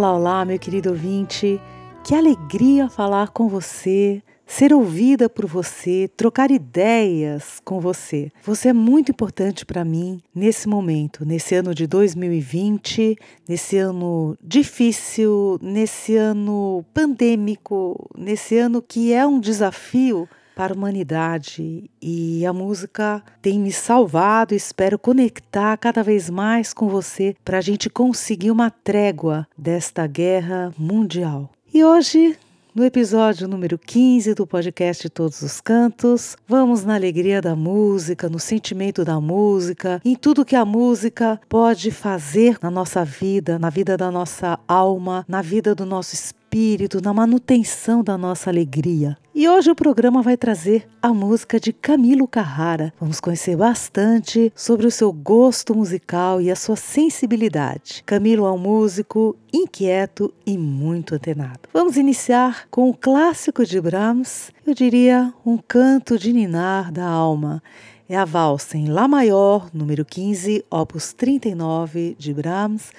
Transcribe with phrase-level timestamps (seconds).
[0.00, 1.60] Olá, olá, meu querido ouvinte.
[2.02, 8.32] Que alegria falar com você, ser ouvida por você, trocar ideias com você.
[8.42, 13.14] Você é muito importante para mim nesse momento, nesse ano de 2020,
[13.46, 21.90] nesse ano difícil, nesse ano pandêmico, nesse ano que é um desafio para a humanidade
[22.00, 24.54] e a música tem me salvado.
[24.54, 30.72] Espero conectar cada vez mais com você para a gente conseguir uma trégua desta guerra
[30.78, 31.50] mundial.
[31.72, 32.36] E hoje
[32.72, 38.38] no episódio número 15 do podcast Todos os Cantos, vamos na alegria da música, no
[38.38, 43.96] sentimento da música, em tudo que a música pode fazer na nossa vida, na vida
[43.96, 49.16] da nossa alma, na vida do nosso espírito espírito, na manutenção da nossa alegria.
[49.32, 52.92] E hoje o programa vai trazer a música de Camilo Carrara.
[52.98, 58.02] Vamos conhecer bastante sobre o seu gosto musical e a sua sensibilidade.
[58.04, 61.68] Camilo é um músico inquieto e muito antenado.
[61.72, 67.62] Vamos iniciar com o clássico de Brahms, eu diria um canto de ninar da alma.
[68.08, 72.90] É a valsa em Lá maior, número 15, opus 39 de Brahms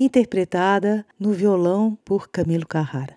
[0.00, 3.14] interpretada no violão por Camilo Carrara.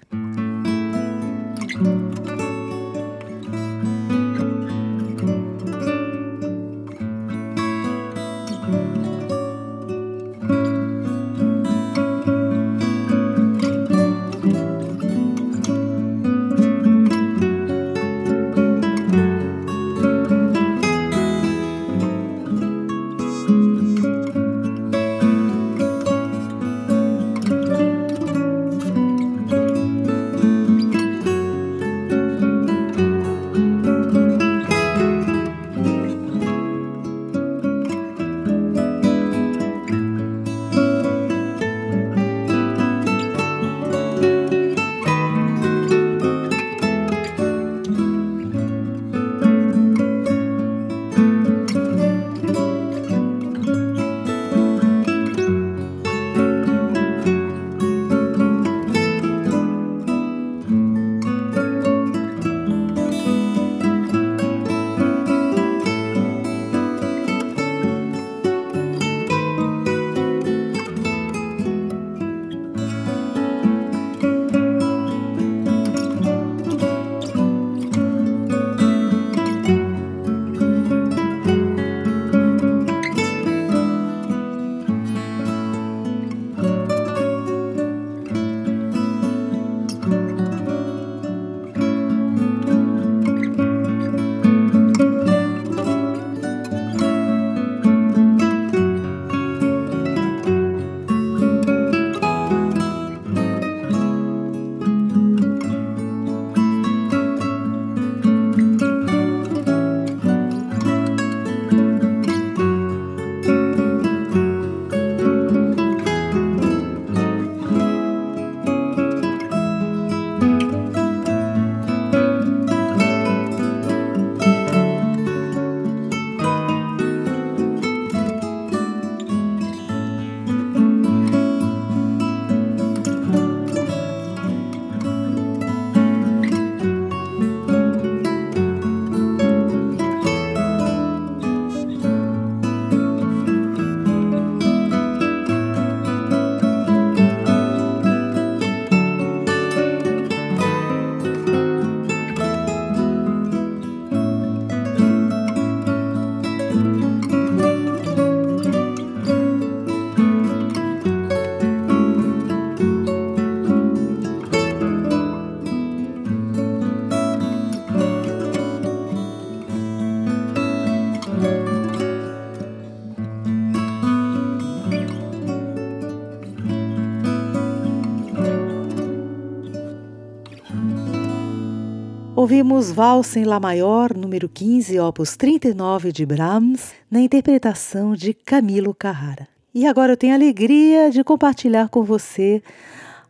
[182.43, 188.93] Ouvimos Valsa em Lá Maior, número 15, opus 39 de Brahms, na interpretação de Camilo
[188.93, 189.47] Carrara.
[189.73, 192.61] E agora eu tenho a alegria de compartilhar com você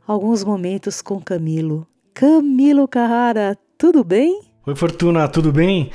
[0.08, 1.86] alguns momentos com Camilo.
[2.12, 4.42] Camilo Carrara, tudo bem?
[4.66, 5.92] Oi, Fortuna, tudo bem?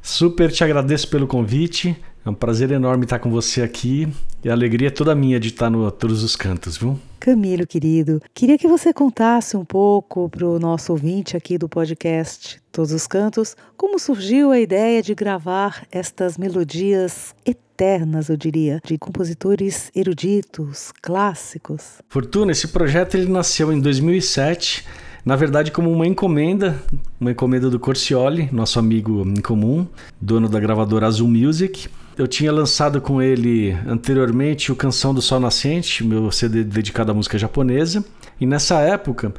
[0.00, 1.94] Super te agradeço pelo convite.
[2.24, 4.06] É um prazer enorme estar com você aqui
[4.44, 6.96] e a alegria é toda minha de estar no Todos os Cantos, viu?
[7.18, 12.62] Camilo, querido, queria que você contasse um pouco para o nosso ouvinte aqui do podcast
[12.70, 18.96] Todos os Cantos como surgiu a ideia de gravar estas melodias eternas, eu diria, de
[18.98, 22.00] compositores eruditos, clássicos.
[22.08, 24.84] Fortuna, esse projeto ele nasceu em 2007
[25.24, 26.80] na verdade como uma encomenda,
[27.20, 29.86] uma encomenda do Corcioli, nosso amigo em comum,
[30.20, 31.88] dono da gravadora Azul Music.
[32.16, 37.14] Eu tinha lançado com ele anteriormente o Canção do Sol Nascente, meu CD dedicado à
[37.14, 38.04] música japonesa.
[38.38, 39.32] E nessa época,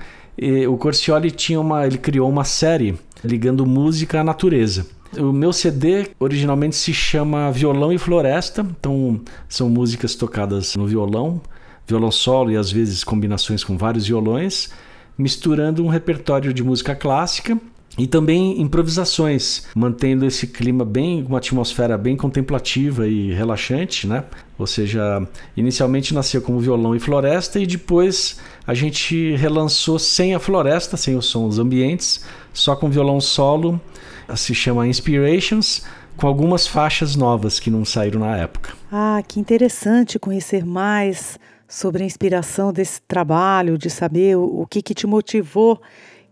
[0.68, 4.88] o Corcioli tinha uma, ele criou uma série ligando música à natureza.
[5.16, 11.40] O meu CD originalmente se chama Violão e Floresta, então são músicas tocadas no violão,
[11.86, 14.72] violão solo e às vezes combinações com vários violões,
[15.16, 17.56] misturando um repertório de música clássica
[17.98, 24.24] e também improvisações, mantendo esse clima bem, uma atmosfera bem contemplativa e relaxante, né?
[24.57, 30.40] Ou seja, inicialmente nasceu como violão e floresta e depois a gente relançou sem a
[30.40, 33.80] floresta, sem os sons ambientes, só com violão solo,
[34.36, 35.84] se chama Inspirations,
[36.18, 38.74] com algumas faixas novas que não saíram na época.
[38.92, 41.38] Ah, que interessante conhecer mais
[41.68, 45.81] sobre a inspiração desse trabalho, de saber o, o que, que te motivou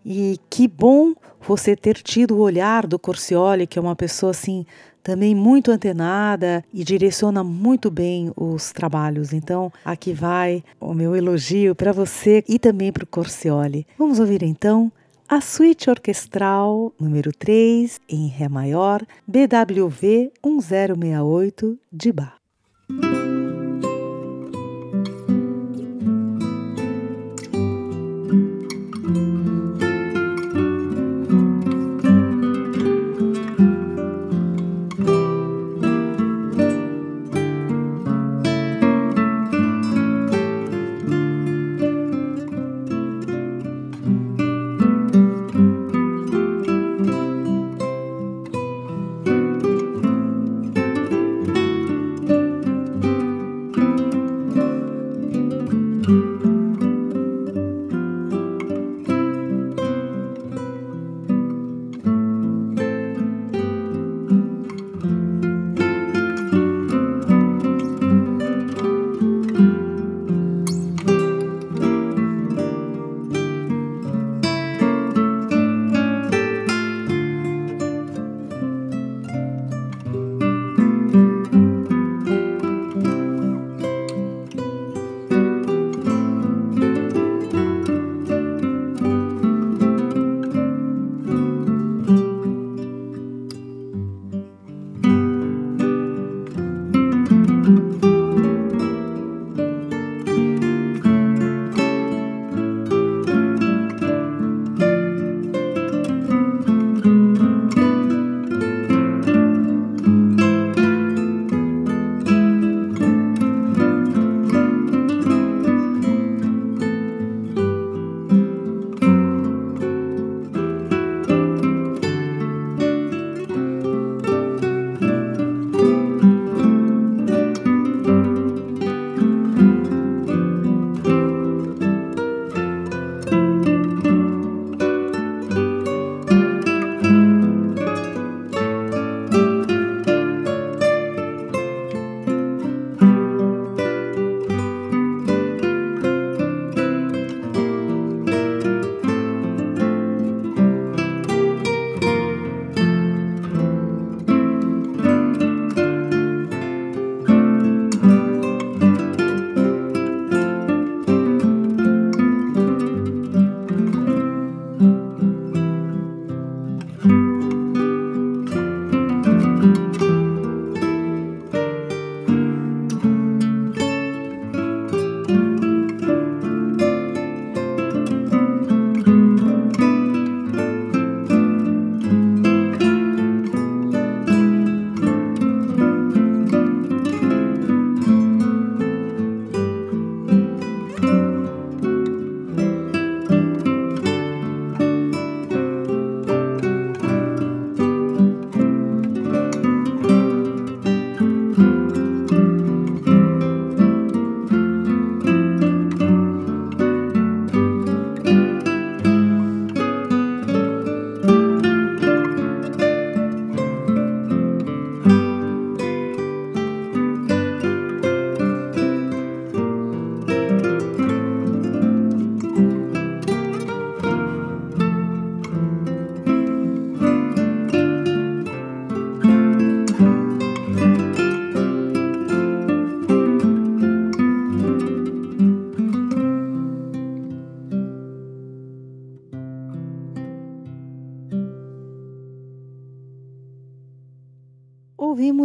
[0.05, 1.13] e que bom
[1.47, 4.65] você ter tido o olhar do Corcioli, que é uma pessoa assim
[5.03, 9.33] também muito antenada e direciona muito bem os trabalhos.
[9.33, 13.85] Então, aqui vai o meu elogio para você e também para o Corcioli.
[13.97, 14.91] Vamos ouvir então
[15.27, 22.40] a suíte orquestral número 3 em Ré maior, BWV 1068 de Bach.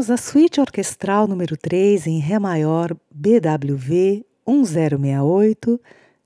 [0.06, 5.80] Ouvimos a suíte orquestral número 3 em Ré maior BWV 1068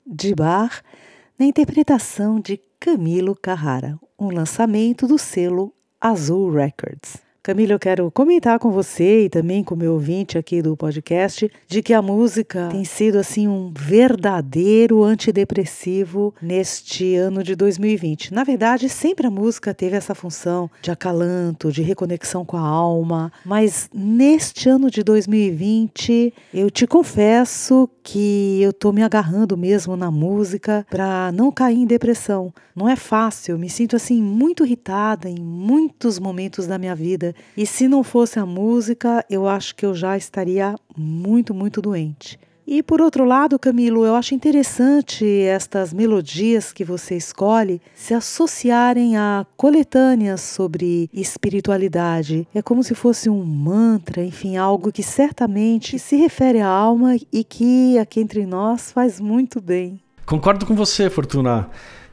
[0.07, 0.83] de Bach,
[1.39, 7.30] na interpretação de Camilo Carrara, um lançamento do selo Azul Records.
[7.43, 11.51] Camila, eu quero comentar com você e também com o meu ouvinte aqui do podcast
[11.67, 18.35] de que a música tem sido assim um verdadeiro antidepressivo neste ano de 2020.
[18.35, 23.33] Na verdade, sempre a música teve essa função de acalanto, de reconexão com a alma,
[23.43, 30.11] mas neste ano de 2020, eu te confesso que eu tô me agarrando mesmo na
[30.11, 32.53] música para não cair em depressão.
[32.77, 37.67] Não é fácil, me sinto assim muito irritada em muitos momentos da minha vida e
[37.67, 42.39] se não fosse a música, eu acho que eu já estaria muito, muito doente.
[42.73, 49.17] E por outro lado, Camilo, eu acho interessante estas melodias que você escolhe se associarem
[49.17, 52.47] a coletâneas sobre espiritualidade.
[52.55, 57.43] É como se fosse um mantra, enfim, algo que certamente se refere à alma e
[57.43, 60.01] que aqui entre nós faz muito bem.
[60.25, 61.69] Concordo com você, Fortuna.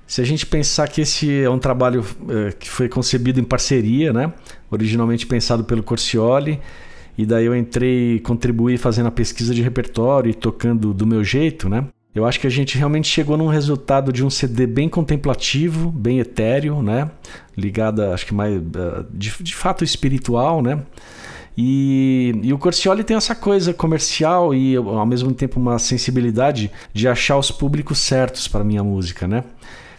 [0.07, 4.11] Se a gente pensar que esse é um trabalho é, que foi concebido em parceria,
[4.11, 4.33] né?
[4.69, 6.59] Originalmente pensado pelo Corcioli,
[7.17, 11.67] e daí eu entrei, contribuí fazendo a pesquisa de repertório e tocando do meu jeito,
[11.67, 11.85] né?
[12.13, 16.19] Eu acho que a gente realmente chegou num resultado de um CD bem contemplativo, bem
[16.19, 17.11] etéreo, né?
[17.55, 20.79] Ligada, acho que mais eh, de, de fato espiritual, né?
[21.55, 27.07] E, e, o Corcioli tem essa coisa comercial e ao mesmo tempo uma sensibilidade de
[27.07, 29.43] achar os públicos certos para minha música, né?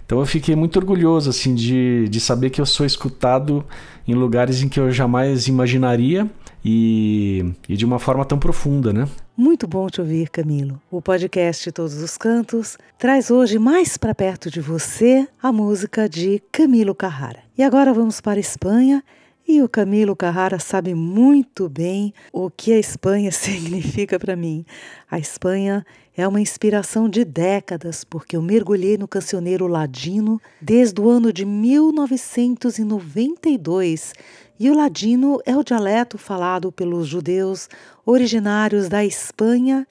[0.08, 3.62] Então eu fiquei muito orgulhoso assim de, de saber que eu sou escutado
[4.06, 6.26] em lugares em que eu jamais imaginaria
[6.64, 9.06] e, e de uma forma tão profunda, né?
[9.36, 10.80] Muito bom te ouvir, Camilo.
[10.90, 16.42] O podcast Todos os Cantos traz hoje mais para perto de você a música de
[16.50, 17.40] Camilo Carrara.
[17.58, 19.04] E agora vamos para a Espanha
[19.48, 24.66] e o Camilo Carrara sabe muito bem o que a Espanha significa para mim.
[25.10, 31.08] A Espanha é uma inspiração de décadas, porque eu mergulhei no cancioneiro ladino desde o
[31.08, 34.12] ano de 1992.
[34.60, 37.70] E o ladino é o dialeto falado pelos judeus
[38.04, 39.88] originários da Espanha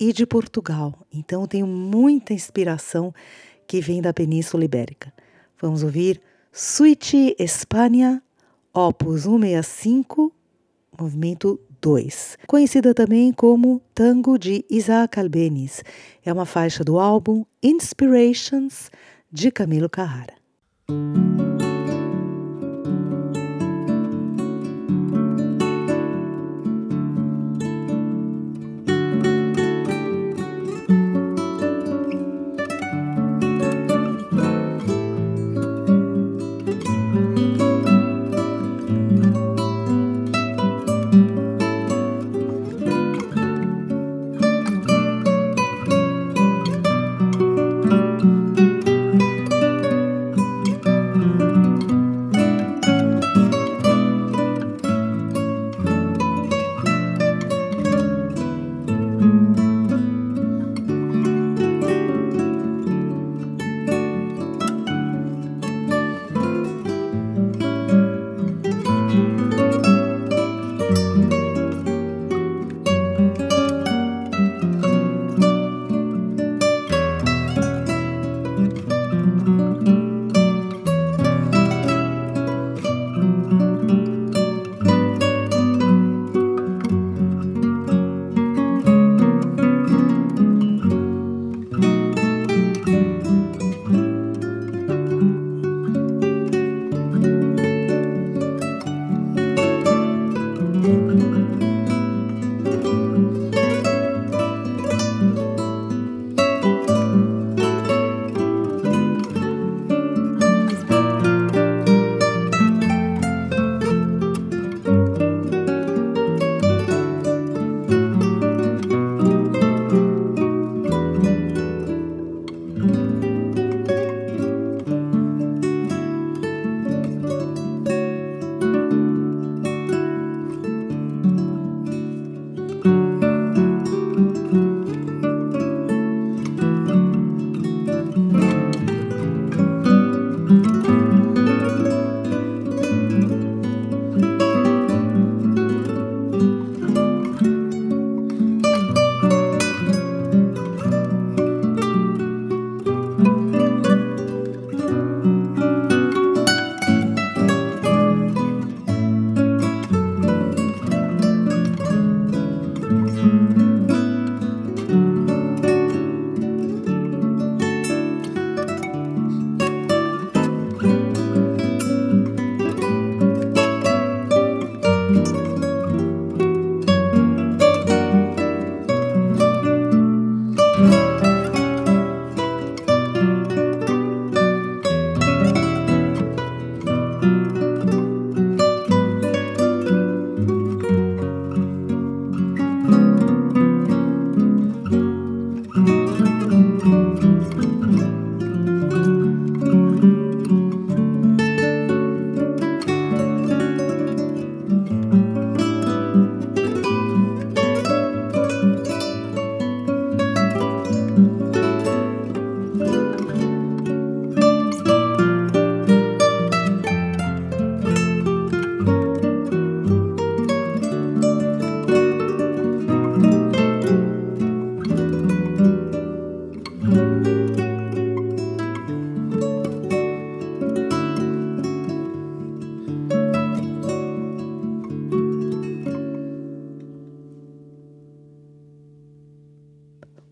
[0.00, 0.92] e de Portugal.
[1.12, 3.14] Então tenho muita inspiração
[3.68, 5.12] que vem da Península Ibérica.
[5.60, 6.20] Vamos ouvir
[6.50, 8.20] Suite Espanha
[8.78, 10.30] Opus 165,
[11.00, 15.82] movimento 2, conhecida também como Tango de Isaac Albeniz.
[16.22, 18.90] É uma faixa do álbum Inspirations
[19.32, 20.34] de Camilo Carrara.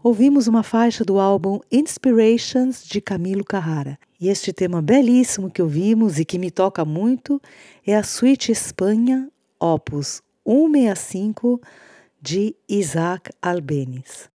[0.04, 3.98] Ouvimos uma faixa do álbum Inspirations de Camilo Carrara.
[4.20, 7.40] E este tema belíssimo que ouvimos e que me toca muito
[7.86, 11.58] é a Suite Espanha, opus 165
[12.20, 14.28] de Isaac Albeniz.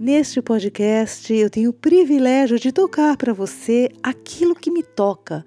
[0.00, 5.44] Neste podcast, eu tenho o privilégio de tocar para você aquilo que me toca,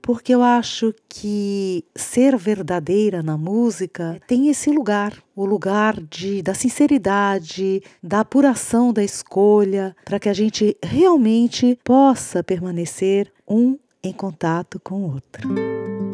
[0.00, 6.54] porque eu acho que ser verdadeira na música tem esse lugar, o lugar de, da
[6.54, 14.80] sinceridade, da apuração da escolha, para que a gente realmente possa permanecer um em contato
[14.82, 16.09] com o outro.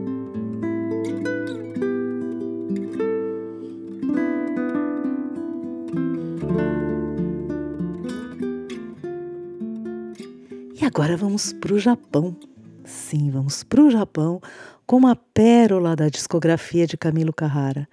[10.87, 12.37] Agora vamos para o Japão.
[12.85, 14.40] Sim, vamos para o Japão
[14.87, 17.88] com uma pérola da discografia de Camilo Carrara.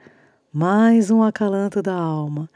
[0.53, 2.47] Mais um acalanto da alma.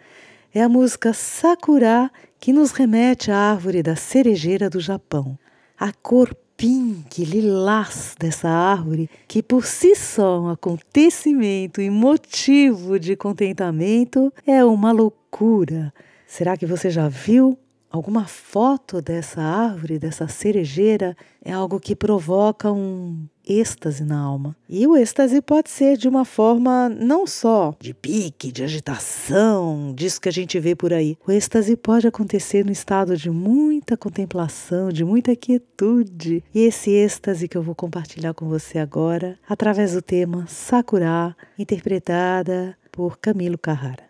[0.54, 5.40] É a música Sakura que nos remete à árvore da cerejeira do Japão.
[5.76, 13.16] A cor pink, lilás dessa árvore, que por si só um acontecimento e motivo de
[13.16, 15.92] contentamento, é uma loucura.
[16.28, 17.58] Será que você já viu
[17.98, 24.56] alguma foto dessa árvore, dessa cerejeira, é algo que provoca um êxtase na alma.
[24.70, 30.20] E o êxtase pode ser de uma forma não só de pique, de agitação, disso
[30.20, 31.18] que a gente vê por aí.
[31.26, 36.44] O êxtase pode acontecer no estado de muita contemplação, de muita quietude.
[36.54, 42.78] E esse êxtase que eu vou compartilhar com você agora, através do tema Sakura, interpretada
[42.92, 44.08] por Camilo Carrara.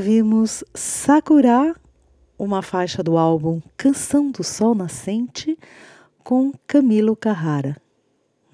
[0.00, 1.76] Ouvimos Sakura,
[2.38, 5.58] uma faixa do álbum Canção do Sol Nascente,
[6.24, 7.76] com Camilo Carrara.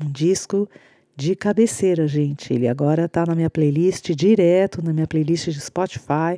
[0.02, 0.68] Um disco
[1.14, 2.52] de cabeceira, gente.
[2.52, 6.37] Ele agora está na minha playlist direto, na minha playlist de Spotify.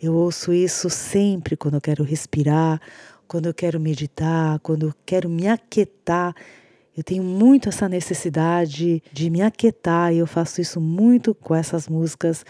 [0.00, 2.80] Eu ouço isso sempre quando eu quero respirar,
[3.26, 6.32] quando eu quero meditar, quando eu quero me aquietar.
[6.96, 11.88] Eu tenho muito essa necessidade de me aquietar e eu faço isso muito com essas
[11.88, 12.44] músicas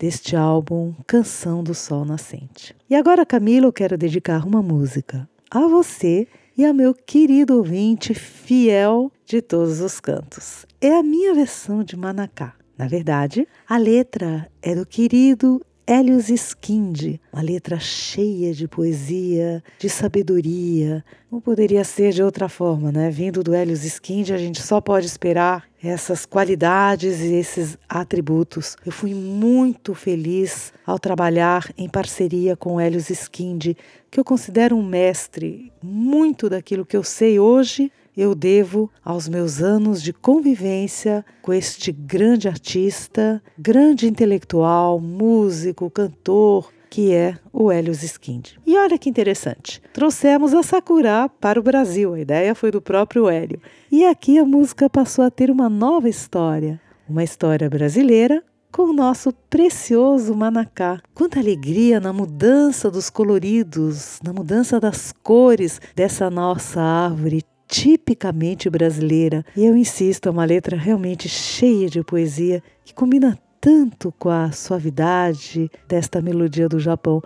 [0.00, 2.74] deste álbum Canção do Sol Nascente.
[2.88, 8.14] E agora, Camila, eu quero dedicar uma música a você e a meu querido ouvinte
[8.14, 10.64] fiel de todos os cantos.
[10.80, 12.54] É a minha versão de Manacá.
[12.78, 19.88] Na verdade, a letra é do querido Helios Skinde, uma letra cheia de poesia, de
[19.88, 21.04] sabedoria.
[21.30, 23.10] Não poderia ser de outra forma, né?
[23.10, 28.76] Vindo do Helios Skinde, a gente só pode esperar essas qualidades e esses atributos.
[28.84, 33.76] Eu fui muito feliz ao trabalhar em parceria com Helios Skinde,
[34.10, 35.72] que eu considero um mestre.
[35.82, 37.90] Muito daquilo que eu sei hoje
[38.20, 46.70] eu devo aos meus anos de convivência com este grande artista, grande intelectual, músico, cantor,
[46.90, 48.58] que é o Helios Skind.
[48.66, 53.26] E olha que interessante, trouxemos a Sakura para o Brasil, a ideia foi do próprio
[53.26, 53.58] Hélio.
[53.90, 56.78] E aqui a música passou a ter uma nova história,
[57.08, 61.00] uma história brasileira com o nosso precioso manacá.
[61.14, 69.44] Quanta alegria na mudança dos coloridos, na mudança das cores dessa nossa árvore tipicamente brasileira.
[69.56, 74.50] E eu insisto, é uma letra realmente cheia de poesia que combina tanto com a
[74.50, 77.22] suavidade desta melodia do Japão.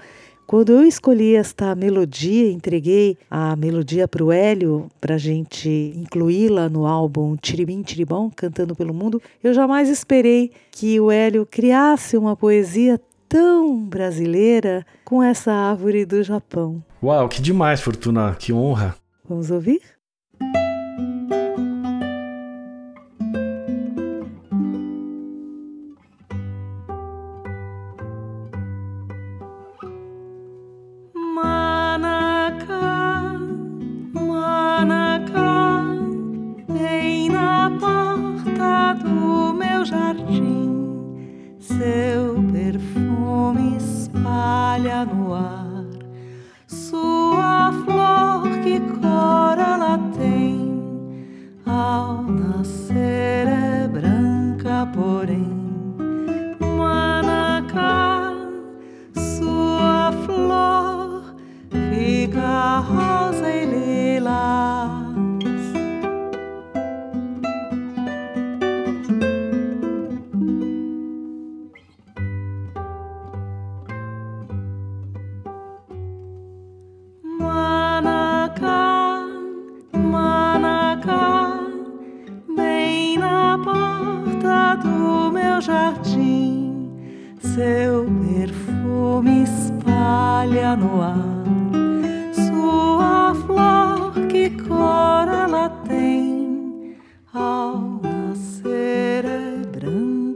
[0.46, 6.68] Quando eu escolhi esta melodia, entreguei a melodia para o Hélio, para a gente incluí-la
[6.68, 12.36] no álbum Tiribim Tiribom, Cantando pelo Mundo, eu jamais esperei que o Hélio criasse uma
[12.36, 16.84] poesia tão brasileira com essa árvore do Japão.
[17.02, 18.94] Uau, que demais, Fortuna, que honra.
[19.26, 19.93] Vamos ouvir?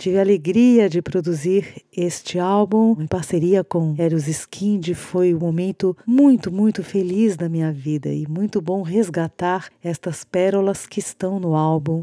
[0.00, 4.94] Tive a alegria de produzir este álbum em parceria com Eros Skind.
[4.94, 10.86] Foi um momento muito, muito feliz da minha vida e muito bom resgatar estas pérolas
[10.86, 12.02] que estão no álbum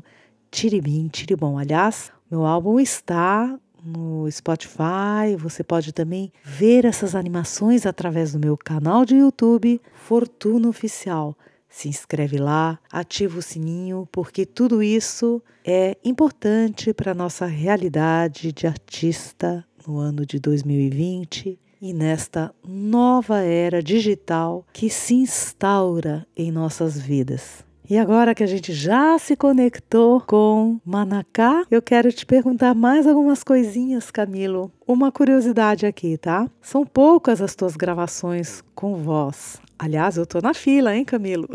[0.51, 1.57] Tiribim Tiribom.
[1.57, 5.35] Aliás, meu álbum está no Spotify.
[5.39, 11.35] Você pode também ver essas animações através do meu canal de YouTube Fortuna Oficial.
[11.69, 18.51] Se inscreve lá, ativa o sininho, porque tudo isso é importante para a nossa realidade
[18.51, 26.51] de artista no ano de 2020 e nesta nova era digital que se instaura em
[26.51, 27.66] nossas vidas.
[27.89, 33.07] E agora que a gente já se conectou com Manacá, eu quero te perguntar mais
[33.07, 34.69] algumas coisinhas, Camilo.
[34.85, 36.49] Uma curiosidade aqui, tá?
[36.61, 39.61] São poucas as tuas gravações com voz.
[39.79, 41.47] Aliás, eu tô na fila, hein, Camilo?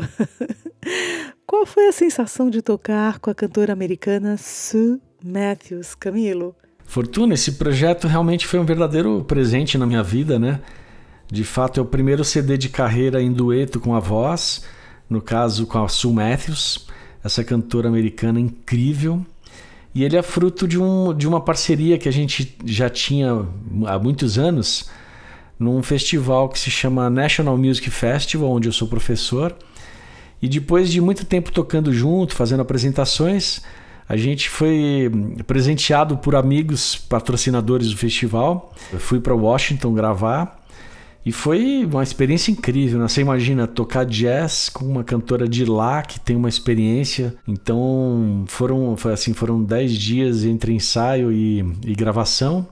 [1.46, 6.56] Qual foi a sensação de tocar com a cantora americana Sue Matthews, Camilo?
[6.82, 10.62] Fortuna, esse projeto realmente foi um verdadeiro presente na minha vida, né?
[11.30, 14.64] De fato, é o primeiro CD de carreira em dueto com a voz,
[15.12, 16.86] no caso com a Sue Matthews,
[17.22, 19.24] essa cantora americana incrível.
[19.94, 23.46] E ele é fruto de, um, de uma parceria que a gente já tinha
[23.86, 24.90] há muitos anos
[25.58, 29.54] num festival que se chama National Music Festival, onde eu sou professor.
[30.40, 33.60] E depois de muito tempo tocando junto, fazendo apresentações,
[34.08, 35.10] a gente foi
[35.46, 38.72] presenteado por amigos patrocinadores do festival.
[38.92, 40.61] Eu fui para Washington gravar
[41.24, 43.06] E foi uma experiência incrível, né?
[43.06, 47.34] Você imagina tocar jazz com uma cantora de lá que tem uma experiência.
[47.46, 52.66] Então foram, foi assim, foram 10 dias entre ensaio e, e gravação.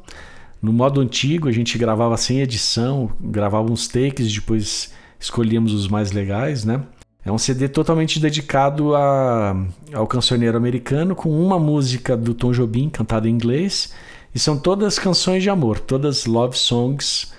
[0.60, 6.10] No modo antigo, a gente gravava sem edição, gravava uns takes, depois escolhíamos os mais
[6.10, 6.82] legais, né?
[7.24, 9.54] É um CD totalmente dedicado a,
[9.92, 13.92] ao cancioneiro americano, com uma música do Tom Jobim cantada em inglês.
[14.34, 17.32] E são todas canções de amor, todas love songs.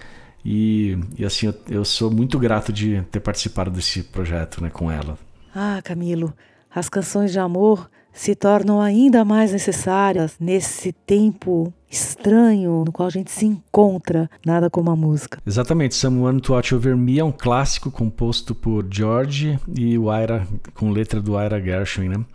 [0.44, 4.92] E, e assim, eu, eu sou muito grato de ter participado desse projeto né, com
[4.92, 5.18] ela.
[5.54, 6.34] Ah, Camilo,
[6.74, 13.12] as canções de amor se tornam ainda mais necessárias nesse tempo estranho no qual a
[13.12, 15.40] gente se encontra, nada como a música.
[15.46, 20.48] Exatamente, Someone to Watch Over Me é um clássico composto por George e o Ira,
[20.74, 22.26] com letra do Ira Gershwin, né?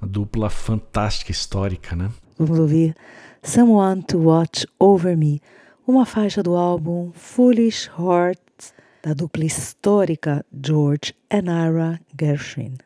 [0.00, 2.10] Uma dupla fantástica, histórica, né?
[2.38, 2.94] Vamos ouvir
[3.42, 5.40] Someone to Watch Over Me,
[5.86, 12.78] uma faixa do álbum Foolish Hearts, da dupla histórica George e Ira Gershwin.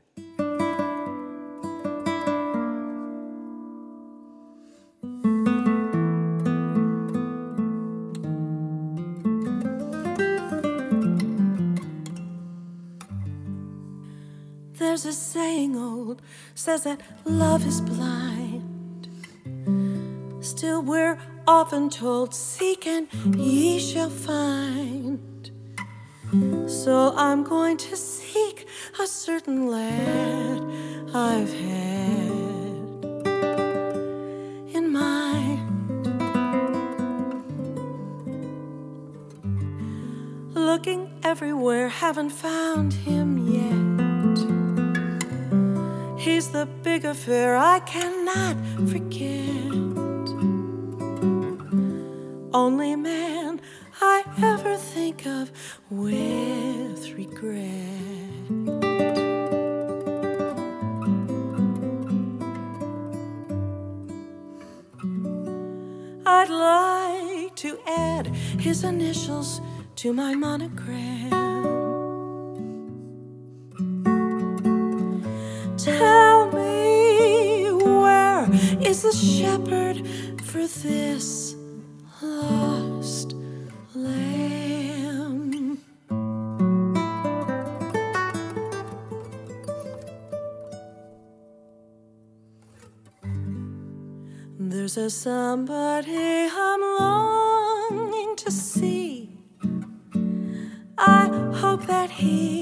[14.78, 16.22] There's a saying old
[16.54, 19.09] says that love is blind.
[20.40, 25.50] Still, we're often told, Seek and ye shall find.
[26.66, 28.66] So I'm going to seek
[29.00, 30.62] a certain lad
[31.14, 32.74] I've had
[34.74, 35.61] in mind.
[40.54, 43.85] Looking everywhere, haven't found him yet.
[46.18, 48.57] He's the big affair I cannot
[48.88, 49.43] forget.
[52.54, 53.60] Only man
[54.00, 55.50] I ever think of
[55.90, 57.50] with regret.
[66.24, 68.28] I'd like to add
[68.60, 69.60] his initials
[69.96, 71.30] to my monogram.
[75.76, 78.48] Tell me where
[78.80, 80.06] is the shepherd
[80.44, 81.03] for this
[94.94, 99.40] There's a somebody I'm longing to see.
[100.96, 101.26] I
[101.57, 102.53] hope that he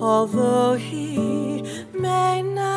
[0.00, 2.69] Although he may not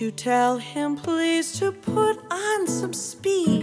[0.00, 3.57] you tell him please to put on some speed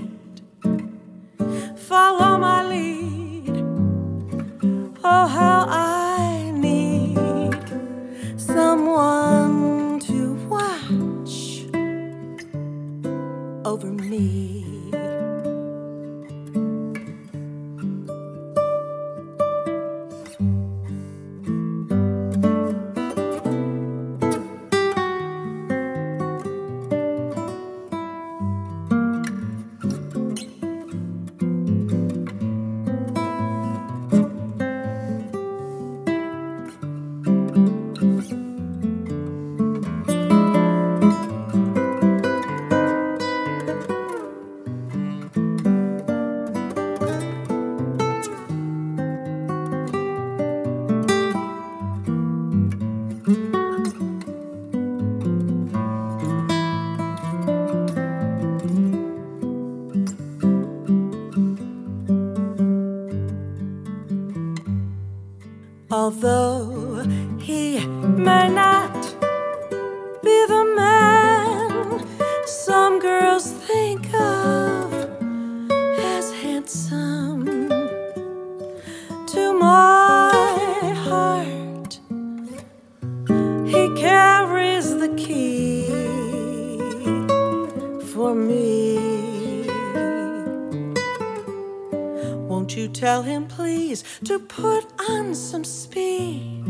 [93.85, 96.63] please, to put on some speed?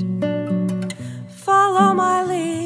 [1.30, 2.64] Follow my lead.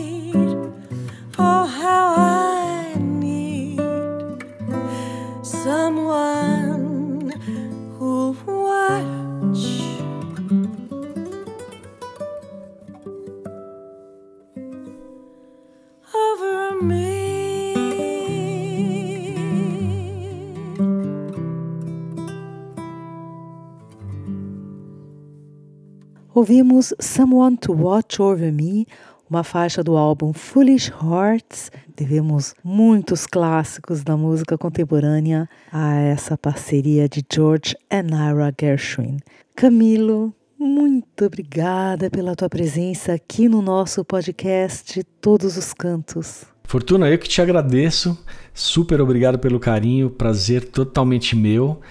[26.40, 28.88] Ouvimos Someone to Watch Over Me,
[29.30, 31.70] uma faixa do álbum Foolish Hearts.
[31.98, 39.18] Devemos muitos clássicos da música contemporânea a essa parceria de George e Ira Gershwin.
[39.54, 46.46] Camilo, muito obrigada pela tua presença aqui no nosso podcast Todos os Cantos.
[46.64, 48.18] Fortuna, eu que te agradeço.
[48.54, 51.82] Super obrigado pelo carinho, prazer totalmente meu.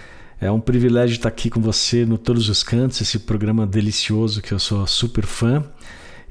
[0.41, 4.53] É um privilégio estar aqui com você no Todos os Cantos, esse programa delicioso que
[4.53, 5.65] eu sou super fã.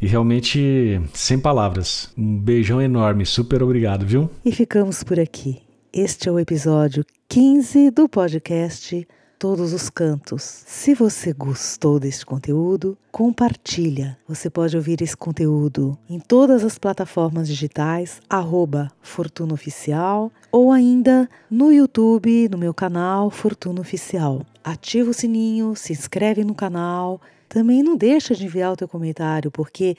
[0.02, 2.10] E realmente, sem palavras.
[2.17, 4.30] Um beijão enorme, super obrigado, viu?
[4.46, 5.62] E ficamos por aqui.
[5.91, 9.06] Este é o episódio 15 do podcast
[9.39, 10.41] Todos os Cantos.
[10.41, 14.17] Se você gostou deste conteúdo, compartilha.
[14.28, 21.30] Você pode ouvir esse conteúdo em todas as plataformas digitais, arroba Fortuna Oficial, ou ainda
[21.52, 24.41] no YouTube, no meu canal Fortuna Oficial.
[24.63, 27.21] Ativa o sininho, se inscreve no canal.
[27.47, 29.95] Também não deixa de enviar o teu comentário, porque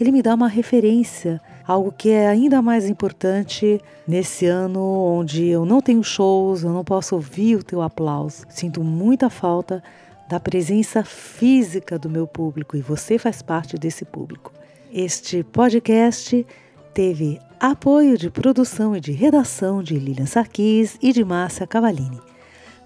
[0.00, 5.66] ele me dá uma referência, algo que é ainda mais importante nesse ano onde eu
[5.66, 8.44] não tenho shows, eu não posso ouvir o teu aplauso.
[8.48, 9.82] Sinto muita falta
[10.28, 14.52] da presença física do meu público e você faz parte desse público.
[14.92, 16.46] Este podcast
[16.94, 22.20] teve apoio de produção e de redação de Lilian Sarkis e de Márcia Cavalini.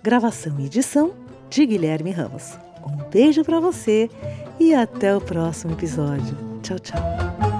[0.03, 1.12] Gravação e edição
[1.48, 2.59] de Guilherme Ramos.
[2.84, 4.11] Um beijo para você
[4.59, 6.53] e até o próximo episódio.
[6.65, 7.53] 臭臭